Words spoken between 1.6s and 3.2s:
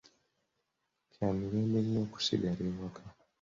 nnyo okusigala awaka.